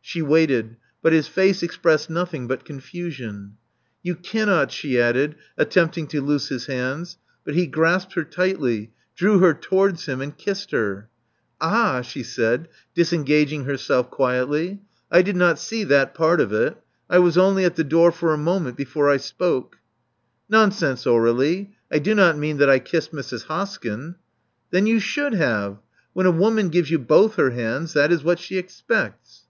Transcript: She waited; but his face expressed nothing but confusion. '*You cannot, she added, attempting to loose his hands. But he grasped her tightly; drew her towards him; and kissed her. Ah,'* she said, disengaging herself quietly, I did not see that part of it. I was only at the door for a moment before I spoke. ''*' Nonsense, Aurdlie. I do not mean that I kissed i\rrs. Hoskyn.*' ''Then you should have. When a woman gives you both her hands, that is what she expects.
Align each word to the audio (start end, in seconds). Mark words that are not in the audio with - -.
She 0.00 0.22
waited; 0.22 0.76
but 1.02 1.12
his 1.14 1.26
face 1.26 1.60
expressed 1.60 2.08
nothing 2.08 2.46
but 2.46 2.64
confusion. 2.64 3.56
'*You 4.04 4.14
cannot, 4.14 4.70
she 4.70 5.00
added, 5.00 5.34
attempting 5.58 6.06
to 6.08 6.20
loose 6.20 6.48
his 6.48 6.66
hands. 6.66 7.18
But 7.44 7.54
he 7.56 7.66
grasped 7.66 8.12
her 8.12 8.22
tightly; 8.22 8.92
drew 9.16 9.40
her 9.40 9.52
towards 9.52 10.06
him; 10.06 10.20
and 10.20 10.36
kissed 10.36 10.70
her. 10.70 11.08
Ah,'* 11.60 12.02
she 12.02 12.22
said, 12.22 12.68
disengaging 12.94 13.64
herself 13.64 14.10
quietly, 14.12 14.80
I 15.10 15.22
did 15.22 15.34
not 15.34 15.58
see 15.58 15.82
that 15.84 16.14
part 16.14 16.40
of 16.40 16.52
it. 16.52 16.76
I 17.10 17.18
was 17.18 17.36
only 17.36 17.64
at 17.64 17.74
the 17.74 17.82
door 17.82 18.12
for 18.12 18.32
a 18.32 18.38
moment 18.38 18.76
before 18.76 19.10
I 19.10 19.16
spoke. 19.16 19.78
''*' 20.38 20.48
Nonsense, 20.56 21.04
Aurdlie. 21.04 21.70
I 21.90 21.98
do 21.98 22.14
not 22.14 22.38
mean 22.38 22.58
that 22.58 22.70
I 22.70 22.78
kissed 22.78 23.12
i\rrs. 23.12 23.46
Hoskyn.*' 23.46 24.14
''Then 24.70 24.86
you 24.86 25.00
should 25.00 25.32
have. 25.34 25.78
When 26.12 26.26
a 26.26 26.30
woman 26.30 26.68
gives 26.68 26.92
you 26.92 27.00
both 27.00 27.34
her 27.34 27.50
hands, 27.50 27.92
that 27.94 28.12
is 28.12 28.22
what 28.22 28.38
she 28.38 28.56
expects. 28.58 29.40